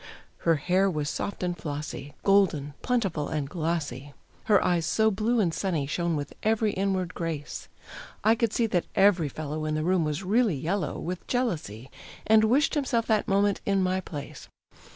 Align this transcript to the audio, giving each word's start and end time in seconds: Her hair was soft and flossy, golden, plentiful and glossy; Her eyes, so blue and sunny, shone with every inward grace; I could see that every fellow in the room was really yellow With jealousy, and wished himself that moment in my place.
Her 0.37 0.55
hair 0.55 0.89
was 0.89 1.11
soft 1.11 1.43
and 1.43 1.55
flossy, 1.55 2.15
golden, 2.23 2.73
plentiful 2.81 3.27
and 3.27 3.47
glossy; 3.47 4.13
Her 4.45 4.59
eyes, 4.65 4.83
so 4.83 5.11
blue 5.11 5.39
and 5.39 5.53
sunny, 5.53 5.85
shone 5.85 6.15
with 6.15 6.33
every 6.41 6.71
inward 6.71 7.13
grace; 7.13 7.67
I 8.23 8.33
could 8.33 8.51
see 8.51 8.65
that 8.65 8.87
every 8.95 9.29
fellow 9.29 9.63
in 9.65 9.75
the 9.75 9.83
room 9.83 10.03
was 10.03 10.23
really 10.23 10.55
yellow 10.55 10.97
With 10.97 11.27
jealousy, 11.27 11.91
and 12.25 12.45
wished 12.45 12.73
himself 12.73 13.05
that 13.05 13.27
moment 13.27 13.61
in 13.63 13.83
my 13.83 13.99
place. 13.99 14.47